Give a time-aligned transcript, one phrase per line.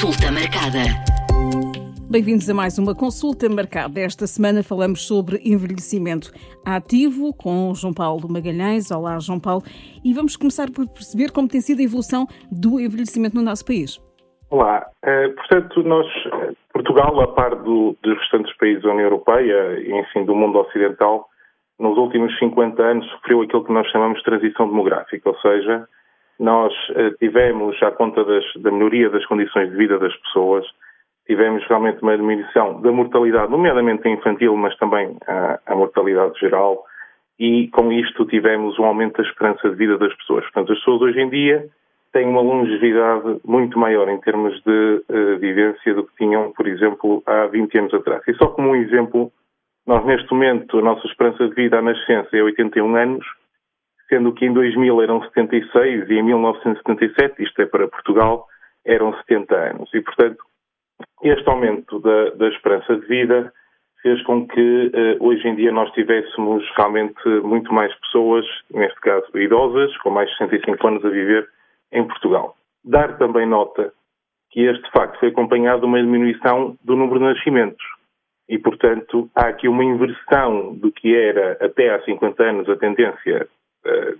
[0.00, 0.80] Consulta marcada.
[2.10, 4.00] Bem-vindos a mais uma consulta marcada.
[4.00, 6.32] Esta semana falamos sobre envelhecimento
[6.64, 8.90] ativo com João Paulo Magalhães.
[8.90, 9.60] Olá, João Paulo.
[10.02, 14.00] E vamos começar por perceber como tem sido a evolução do envelhecimento no nosso país.
[14.48, 14.88] Olá.
[15.04, 16.06] Uh, portanto, nós,
[16.72, 21.28] Portugal, a par do, dos restantes países da União Europeia e, enfim, do mundo ocidental,
[21.78, 25.86] nos últimos 50 anos sofreu aquilo que nós chamamos de transição demográfica, ou seja,
[26.40, 30.66] nós uh, tivemos, à conta das, da melhoria das condições de vida das pessoas,
[31.26, 36.82] tivemos realmente uma diminuição da mortalidade, nomeadamente infantil, mas também a, a mortalidade geral,
[37.38, 40.42] e com isto tivemos um aumento da esperança de vida das pessoas.
[40.44, 41.68] Portanto, as pessoas hoje em dia
[42.12, 47.22] têm uma longevidade muito maior em termos de uh, vivência do que tinham, por exemplo,
[47.26, 48.22] há 20 anos atrás.
[48.26, 49.30] E só como um exemplo,
[49.86, 53.26] nós neste momento, a nossa esperança de vida à nascença é 81 anos,
[54.10, 58.46] sendo que em 2000 eram 76 e em 1977, isto é para Portugal,
[58.84, 59.88] eram 70 anos.
[59.94, 60.44] E, portanto,
[61.22, 63.52] este aumento da, da esperança de vida
[64.02, 69.26] fez com que uh, hoje em dia nós tivéssemos realmente muito mais pessoas, neste caso
[69.38, 71.48] idosas, com mais de 65 anos a viver
[71.92, 72.56] em Portugal.
[72.84, 73.92] Dar também nota
[74.50, 77.84] que este facto foi acompanhado de uma diminuição do número de nascimentos.
[78.48, 83.46] E, portanto, há aqui uma inversão do que era até há 50 anos a tendência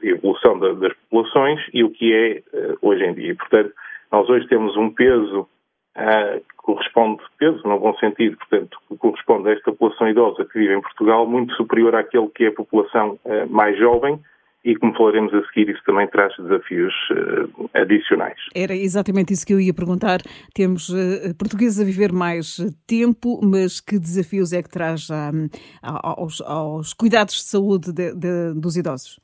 [0.00, 3.34] de evolução da, das populações e o que é uh, hoje em dia.
[3.34, 3.72] Portanto,
[4.10, 9.48] nós hoje temos um peso uh, que corresponde, peso no bom sentido, portanto, que corresponde
[9.48, 13.18] a esta população idosa que vive em Portugal, muito superior àquele que é a população
[13.50, 14.18] mais jovem,
[14.64, 18.38] e, como falaremos a seguir, isso também traz desafios uh, adicionais.
[18.54, 20.20] Era exatamente isso que eu ia perguntar.
[20.54, 25.48] Temos uh, portugueses a viver mais tempo, mas que desafios é que traz um,
[25.82, 29.18] aos, aos, cuidados de saúde de, de, dos idosos?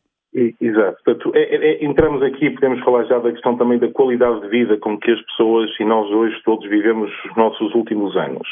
[0.61, 1.03] Exato.
[1.03, 4.49] Portanto, é, é, é, entramos aqui, podemos falar já da questão também da qualidade de
[4.49, 8.47] vida com que as pessoas e nós hoje todos vivemos os nossos últimos anos.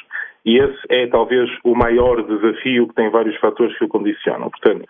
[0.46, 4.48] E esse é talvez o maior desafio que tem vários fatores que o condicionam.
[4.48, 4.86] Portanto,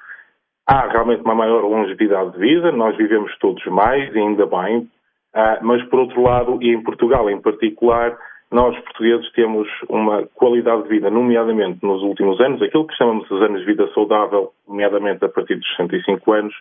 [0.66, 4.88] Há realmente uma maior longevidade de vida, nós vivemos todos mais, e ainda bem,
[5.34, 8.16] ah, mas por outro lado, e em Portugal em particular,
[8.50, 13.34] nós portugueses temos uma qualidade de vida, nomeadamente nos últimos anos, aquilo que chamamos de
[13.34, 16.54] anos de vida saudável, nomeadamente a partir dos 65 anos,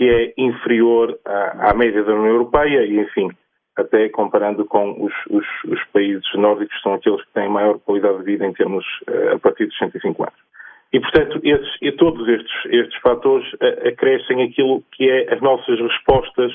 [0.00, 3.28] que é inferior à, à média da União Europeia e, enfim,
[3.76, 8.24] até comparando com os, os, os países nórdicos, são aqueles que têm maior qualidade de
[8.24, 10.40] vida em termos uh, a partir dos 65 anos.
[10.90, 13.46] E, portanto, esses, e todos estes, estes fatores
[13.86, 16.50] acrescem aquilo que é as nossas respostas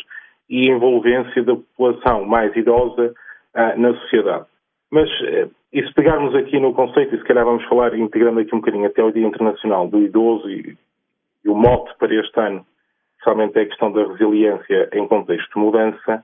[0.50, 3.13] e envolvência da população mais idosa
[3.53, 4.45] uh, na sociedade.
[4.89, 8.55] Mas, uh, e se pegarmos aqui no conceito, e se calhar vamos falar, integrando aqui
[8.55, 10.75] um bocadinho até o Dia Internacional do Idoso e,
[11.45, 12.66] e o mote para este ano,
[13.25, 16.24] realmente é a questão da resiliência em contexto de mudança,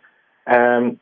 [0.81, 0.97] um,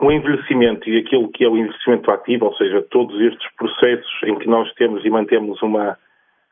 [0.00, 4.38] o envelhecimento e aquilo que é o envelhecimento ativo, ou seja, todos estes processos em
[4.38, 5.98] que nós temos e mantemos uma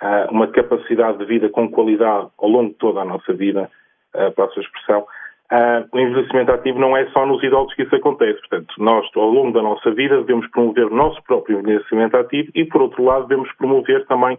[0.02, 3.70] uh, uma capacidade de vida com qualidade ao longo de toda a nossa vida,
[4.14, 5.06] uh, para a sua expressão.
[5.50, 8.40] Uh, o envelhecimento ativo não é só nos idosos que isso acontece.
[8.40, 12.64] Portanto, nós, ao longo da nossa vida, devemos promover o nosso próprio envelhecimento ativo e,
[12.64, 14.36] por outro lado, devemos promover também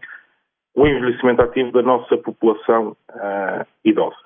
[0.76, 2.96] o envelhecimento ativo da nossa população
[3.84, 4.18] idosa.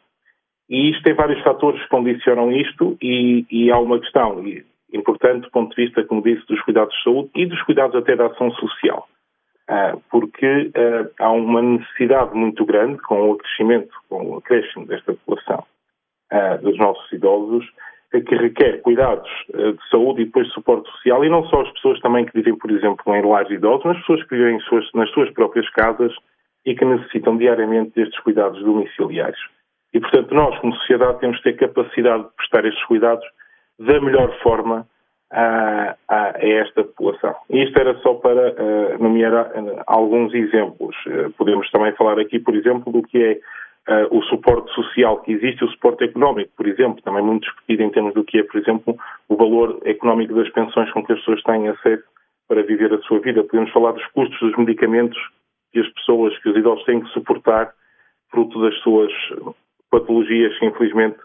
[0.72, 4.42] E isto tem vários fatores que condicionam isto e, e há uma questão
[4.94, 8.16] importante do ponto de vista, como disse, dos cuidados de saúde e dos cuidados até
[8.16, 9.06] da ação social.
[9.68, 15.14] Ah, porque ah, há uma necessidade muito grande com o crescimento, com o acréscimo desta
[15.14, 15.66] população
[16.32, 17.70] ah, dos nossos idosos,
[18.09, 22.26] que requer cuidados de saúde e depois suporte social, e não só as pessoas também
[22.26, 24.58] que vivem, por exemplo, em lares idosos, mas pessoas que vivem
[24.94, 26.14] nas suas próprias casas
[26.66, 29.40] e que necessitam diariamente destes cuidados domiciliares.
[29.94, 33.25] E, portanto, nós, como sociedade, temos que ter capacidade de prestar estes cuidados
[33.79, 34.88] da melhor forma
[35.31, 37.35] a, a, esta população.
[37.50, 40.96] E isto era só para uh, nomear uh, alguns exemplos.
[41.06, 43.40] Uh, podemos também falar aqui, por exemplo, do que é
[44.12, 48.13] o suporte social que existe, o suporte económico, por exemplo, também muito discutido em termos
[48.13, 48.96] do que é, por exemplo,
[49.28, 52.03] o valor económico das pensões com que as pessoas têm acesso
[52.47, 53.43] para viver a sua vida.
[53.43, 55.17] Podemos falar dos custos dos medicamentos
[55.73, 57.73] que as pessoas, que os idosos têm que suportar,
[58.29, 59.11] fruto das suas
[59.91, 61.17] patologias que, infelizmente,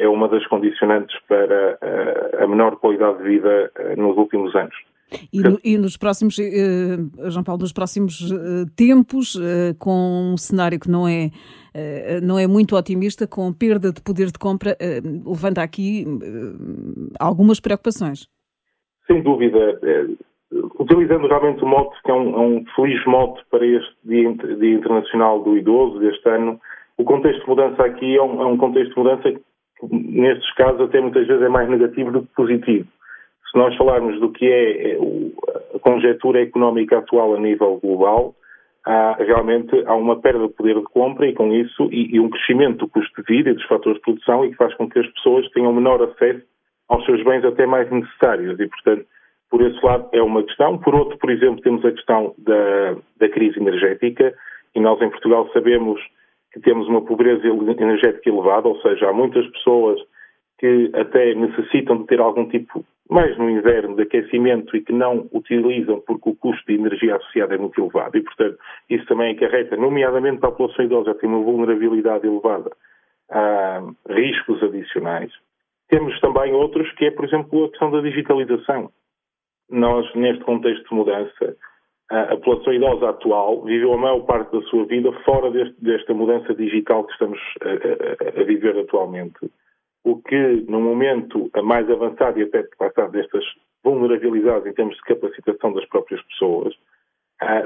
[0.00, 4.74] é uma das condicionantes para eh, a menor qualidade de vida eh, nos últimos anos.
[5.32, 6.96] E, no, e, nos próximos, eh,
[7.28, 8.32] João Paulo, nos próximos
[8.76, 9.38] tempos,
[9.78, 11.30] com um cenário que não é,
[12.22, 14.76] não é muito otimista, com perda de poder de compra,
[15.26, 16.06] levanta aqui
[17.18, 18.28] algumas preocupações.
[19.08, 19.80] Sem dúvida.
[20.78, 24.74] Utilizando realmente o mote, que é um, é um feliz mote para este Dia, Dia
[24.74, 26.60] Internacional do Idoso deste ano,
[27.00, 29.40] o contexto de mudança aqui é um, é um contexto de mudança que
[29.90, 32.86] nestes casos até muitas vezes é mais negativo do que positivo.
[33.50, 34.98] Se nós falarmos do que é, é
[35.74, 38.34] a conjetura económica atual a nível global,
[38.84, 42.28] há, realmente há uma perda de poder de compra e com isso e, e um
[42.28, 44.98] crescimento do custo de vida e dos fatores de produção e que faz com que
[44.98, 46.42] as pessoas tenham menor acesso
[46.86, 49.06] aos seus bens até mais necessários e, portanto,
[49.50, 50.76] por esse lado é uma questão.
[50.76, 54.34] Por outro, por exemplo, temos a questão da, da crise energética
[54.74, 55.98] e nós em Portugal sabemos
[56.52, 60.00] que temos uma pobreza energética elevada, ou seja, há muitas pessoas
[60.58, 65.28] que até necessitam de ter algum tipo, mais no inverno, de aquecimento e que não
[65.32, 68.16] utilizam porque o custo de energia associada é muito elevado.
[68.18, 68.58] E, portanto,
[68.88, 72.70] isso também acarreta, nomeadamente para a população idosa, tem uma vulnerabilidade elevada
[73.30, 75.32] a riscos adicionais.
[75.88, 78.90] Temos também outros que é, por exemplo, a questão da digitalização.
[79.70, 81.56] Nós, neste contexto de mudança,
[82.10, 86.52] a população idosa atual viveu a maior parte da sua vida fora deste, desta mudança
[86.54, 89.38] digital que estamos a, a, a, viver atualmente.
[90.02, 93.44] O que, no momento mais avançado e até passado destas
[93.84, 96.74] vulnerabilidades em termos de capacitação das próprias pessoas,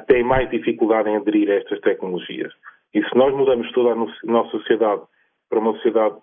[0.08, 2.52] tem mais dificuldade em aderir a estas tecnologias.
[2.92, 5.02] E se nós mudamos toda a nossa sociedade
[5.48, 6.16] para uma sociedade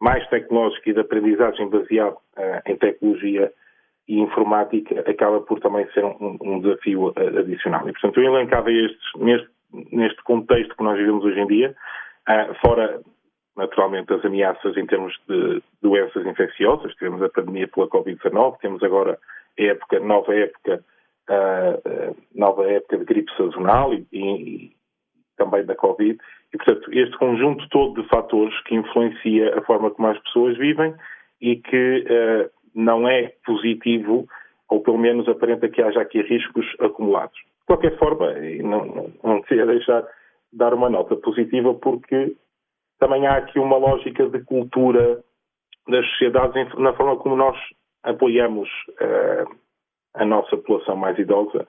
[0.00, 2.16] mais tecnológica e de aprendizagem baseada
[2.66, 3.52] em tecnologia
[4.10, 7.88] e informática, acaba por também ser um, um desafio adicional.
[7.88, 9.48] E, portanto, eu elencava estes, neste,
[9.92, 11.76] neste contexto que nós vivemos hoje em dia,
[12.28, 13.00] uh, fora,
[13.56, 19.16] naturalmente, as ameaças em termos de doenças infecciosas, tivemos a pandemia pela Covid-19, temos agora
[19.56, 20.84] a época, nova época,
[21.30, 24.72] uh, nova época de gripe sazonal e, e
[25.36, 26.18] também da Covid,
[26.52, 30.96] e, portanto, este conjunto todo de fatores que influencia a forma como as pessoas vivem
[31.40, 34.26] e que uh, não é positivo,
[34.68, 37.36] ou pelo menos aparenta que haja aqui riscos acumulados.
[37.36, 38.32] De qualquer forma,
[38.62, 42.34] não, não queria deixar de dar uma nota positiva, porque
[42.98, 45.22] também há aqui uma lógica de cultura
[45.88, 47.56] das sociedades na forma como nós
[48.02, 48.68] apoiamos
[49.00, 49.56] uh,
[50.14, 51.66] a nossa população mais idosa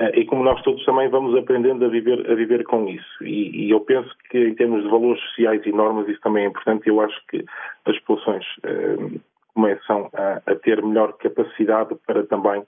[0.00, 3.24] uh, e como nós todos também vamos aprendendo a viver, a viver com isso.
[3.24, 6.48] E, e, eu penso que em termos de valores sociais e normas isso também é
[6.48, 6.88] importante.
[6.88, 7.44] Eu acho que
[7.84, 9.20] as populações uh,
[9.54, 12.62] começam a, a, ter melhor capacidade para também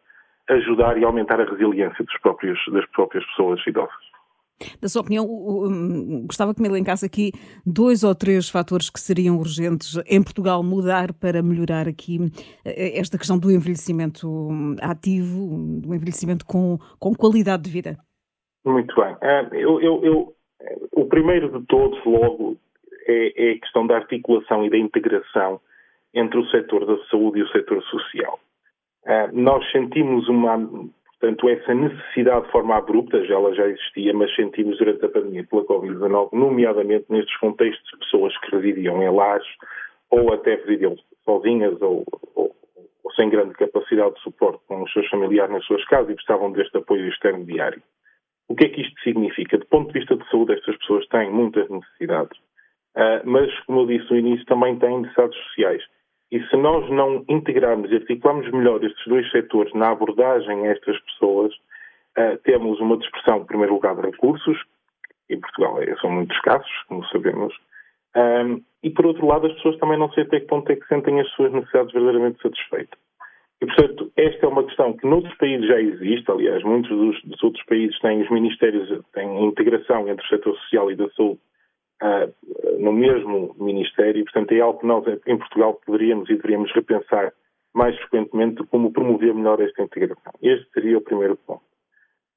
[0.49, 4.13] ajudar e aumentar a resiliência dos próprios, das próprias pessoas idosas.
[4.81, 7.33] Da sua opinião, um, gostava que me elencasse aqui
[7.67, 12.19] dois ou três fatores que seriam urgentes em Portugal mudar para melhorar aqui
[12.65, 17.99] eh, esta questão do envelhecimento hum, ativo, do envelhecimento com, com qualidade de vida.
[18.65, 19.17] Muito bem.
[19.21, 20.35] Ah, eu, eu, eu,
[20.93, 22.57] o primeiro de todos, logo,
[23.07, 25.61] é, é a questão da articulação e da integração
[26.15, 28.39] entre o setor da saúde e o setor social.
[29.05, 30.59] Uh, nós sentimos uma,
[31.19, 35.65] portanto, essa necessidade de forma abrupta, ela já existia, mas sentimos durante a pandemia pela
[35.65, 39.47] Covid-19, nomeadamente nestes contextos de pessoas que residiam em lares
[40.11, 42.05] ou até residiam sozinhas ou,
[42.35, 42.55] ou,
[43.03, 46.53] ou, sem grande capacidade de suporte com os seus familiares nas suas casas e precisavam
[46.53, 47.83] deste apoio externo diário.
[48.49, 49.57] O que é que isto significa?
[49.57, 52.39] Do ponto de vista de saúde, estas pessoas têm muitas necessidades,
[52.97, 55.83] uh, mas, como eu disse no início, também têm necessidades sociais.
[56.33, 60.99] E se nós não integrarmos e articularmos melhor estes dois setores na abordagem a estas
[61.03, 61.53] pessoas,
[62.17, 64.59] uh, temos uma dispersão, em primeiro lugar, de recursos,
[65.29, 67.55] em Portugal é, são muito escassos, como sabemos,
[68.17, 70.87] um, e por outro lado, as pessoas também não sei até que ponto é que
[70.87, 72.99] sentem as suas necessidades verdadeiramente satisfeitas.
[73.61, 77.43] E, portanto, esta é uma questão que noutros países já existe, aliás, muitos dos, dos
[77.45, 81.41] outros países têm os ministérios, têm integração entre o setor social e da saúde
[82.79, 87.33] no mesmo Ministério portanto, é algo que nós em Portugal poderíamos e deveríamos repensar
[87.75, 90.33] mais frequentemente como promover melhor esta integração.
[90.43, 91.63] Este seria o primeiro ponto.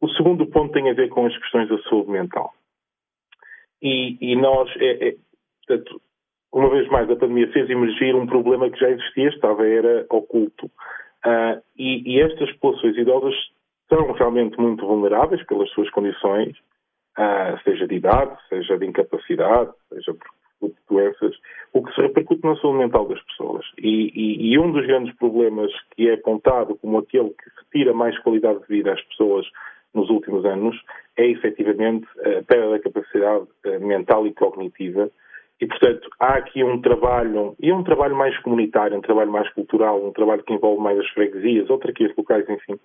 [0.01, 2.53] O segundo ponto tem a ver com as questões da saúde mental.
[3.81, 5.15] E, e nós, é, é,
[5.65, 6.01] portanto,
[6.53, 10.67] uma vez mais, a pandemia fez emergir um problema que já existia, estava, era oculto.
[11.25, 13.35] Uh, e, e estas populações idosas
[13.89, 16.55] são realmente muito vulneráveis pelas suas condições,
[17.17, 20.13] ah, seja de idade, seja de incapacidade, seja
[20.59, 21.35] por doenças,
[21.73, 23.65] o que se repercute na saúde mental das pessoas.
[23.77, 28.17] E, e, e, um dos grandes problemas que é apontado como aquele que retira mais
[28.19, 29.45] qualidade de vida às pessoas
[29.93, 30.75] nos últimos anos
[31.17, 35.09] é efetivamente a perda da capacidade ah, mental e cognitiva.
[35.59, 40.05] E, portanto, há aqui um trabalho, e um trabalho mais comunitário, um trabalho mais cultural,
[40.05, 42.77] um trabalho que envolve mais as freguesias, autarquias locais, enfim,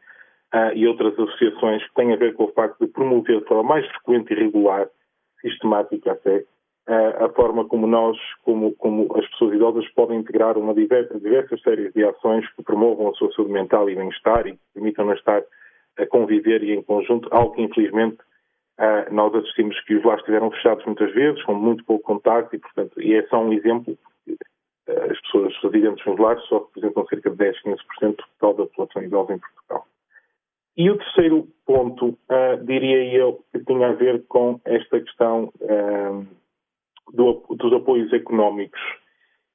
[0.55, 3.63] uh, e outras associações que têm a ver com o facto de promover de forma
[3.63, 4.89] mais frequente e regular,
[5.41, 6.45] sistemática até,
[6.89, 11.61] uh, a forma como nós, como, como, as pessoas idosas, podem integrar uma diversa, diversas
[11.63, 15.43] séries de ações que promovam a sua saúde mental e bem-estar e que permitam-nos estar
[15.99, 18.19] a conviver e em conjunto, algo que infelizmente
[18.79, 22.59] uh, nós assistimos que os lares estiveram fechados muitas vezes, com muito pouco contacto e,
[22.59, 23.97] portanto, e é só um exemplo.
[24.89, 29.03] As pessoas residentes nos lares só representam cerca de 10, 15% do total da população
[29.03, 29.87] idosa em Portugal.
[30.77, 36.27] E o terceiro ponto, uh, diria eu, que tinha a ver com esta questão uh,
[37.13, 38.81] do, dos apoios económicos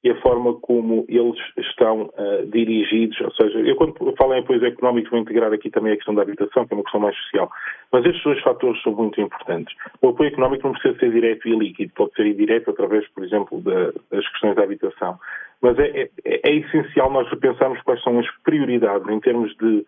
[0.04, 4.62] e a forma como eles estão uh, dirigidos, ou seja, eu quando falo em apoios
[4.62, 7.50] económicos vou integrar aqui também a questão da habitação, que é uma questão mais social,
[7.90, 9.74] mas estes dois fatores são muito importantes.
[10.00, 13.60] O apoio económico não precisa ser direto e líquido, pode ser indireto através, por exemplo,
[13.60, 15.18] da, das questões da habitação,
[15.60, 19.78] mas é, é, é, essencial nós repensarmos quais são as prioridades em termos de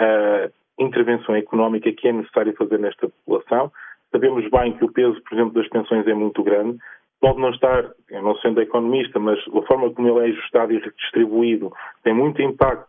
[0.00, 3.70] uh, intervenção económica que é necessário fazer nesta população.
[4.10, 6.78] Sabemos bem que o peso, por exemplo, das pensões é muito grande,
[7.20, 10.78] pode não estar, eu não sendo economista, mas a forma como ele é ajustado e
[10.78, 11.72] redistribuído
[12.02, 12.88] tem muito impacto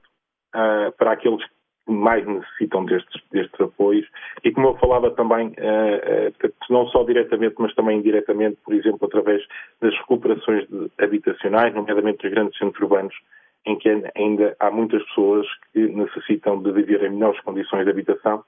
[0.55, 4.07] uh, para aqueles que mais necessitam destes, destes apoios
[4.43, 9.05] e como eu falava também, uh, uh, não só diretamente, mas também indiretamente, por exemplo,
[9.05, 9.43] através
[9.81, 10.65] das recuperações
[10.97, 13.15] habitacionais, nomeadamente dos grandes centros urbanos,
[13.65, 18.43] em que ainda há muitas pessoas que necessitam de viver em melhores condições de habitação,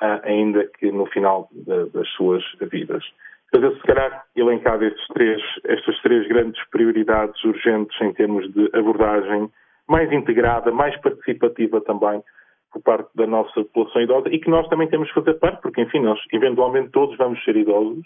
[0.00, 1.48] ainda que no final
[1.92, 3.04] das suas vidas.
[3.52, 4.24] Mas se calhar
[5.14, 9.50] três, estas três grandes prioridades urgentes em termos de abordagem
[9.88, 12.22] mais integrada, mais participativa também
[12.70, 15.80] por parte da nossa população idosa e que nós também temos que fazer parte, porque
[15.80, 18.04] enfim, nós eventualmente todos vamos ser idosos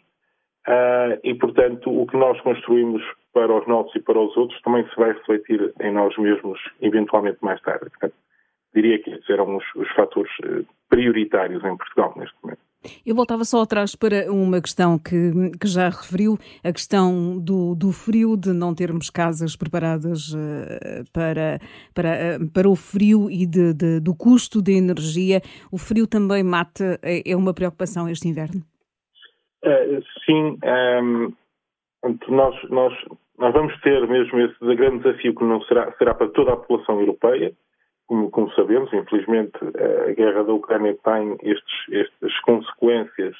[0.68, 3.02] uh, e portanto o que nós construímos
[3.32, 7.38] para os nossos e para os outros também se vai refletir em nós mesmos eventualmente
[7.40, 7.90] mais tarde.
[7.90, 8.14] Portanto,
[8.74, 12.60] diria que esses eram os, os fatores uh, prioritários em Portugal neste momento.
[13.06, 17.92] Eu voltava só atrás para uma questão que, que já referiu, a questão do, do
[17.92, 21.60] frio, de não termos casas preparadas uh, para,
[21.94, 25.40] para, uh, para o frio e de, de, do custo de energia.
[25.70, 28.62] O frio também mata, é, é uma preocupação este inverno?
[29.64, 31.34] Uh, sim, um, ehm,
[32.28, 32.92] nós, nós,
[33.38, 37.00] nós vamos ter mesmo esse grande desafio que não será, será para toda a população
[37.00, 37.52] europeia,
[38.06, 39.52] como, como, sabemos, infelizmente,
[40.08, 43.36] a guerra da Ucrânia tem estes, estas consequências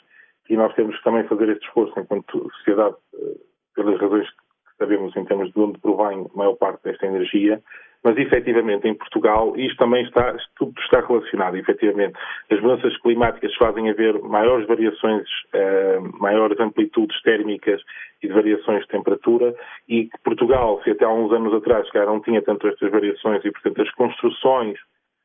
[0.49, 3.35] e nós temos que também fazer este esforço enquanto sociedade, eh,
[3.75, 7.63] pelas razões que sabemos em termos de onde provém a maior parte desta energia,
[8.05, 12.19] mas efetivamente em Portugal isto também está, tudo está relacionado, efetivamente.
[12.51, 17.81] As mudanças climáticas fazem haver maiores variações, uh, maiores amplitudes térmicas
[18.23, 19.55] e de variações de temperatura
[19.89, 23.45] e que Portugal, se até há uns anos atrás, cara, não tinha tanto estas variações
[23.45, 24.79] e, portanto, as construções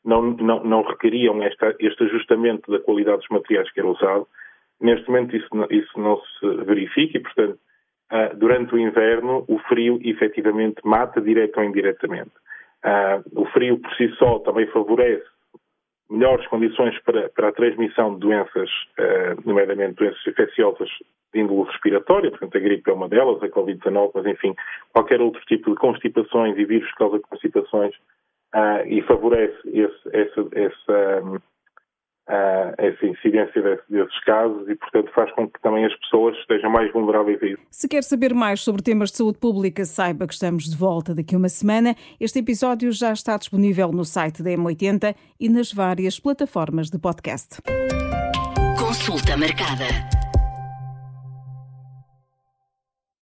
[0.06, 4.28] não, não, não requeriam esta, este ajustamento da qualidade dos materiais que era usado,
[4.80, 7.60] neste momento isso, isso não se verifica e, portanto,
[8.12, 12.32] uh, durante o inverno o frio efetivamente mata direto ou indiretamente.
[12.86, 15.26] Uh, o frio por si só também favorece
[16.10, 18.70] melhores condições para, para a transmissão de doenças,
[19.00, 20.90] uh, nomeadamente doenças infecciosas
[21.34, 24.56] de índole respiratória, portanto a gripe é uma delas, a Covid-19, mas enfim,
[24.94, 27.94] qualquer outro tipo de constipações e vírus que causa constipações
[28.56, 31.42] uh, e favorece esse, essa, essa,
[32.28, 36.92] uh, essa incidência desses casos e, portanto, faz com que também as pessoas estejam mais
[36.92, 37.62] vulneráveis a isso.
[37.72, 41.36] Se quer saber mais sobre temas de saúde pública, saiba que estamos de volta daqui
[41.36, 41.96] a uma semana.
[42.20, 47.62] Este episódio já está disponível no site da M80 e nas várias plataformas de podcast.
[48.78, 50.27] Consulta marcada.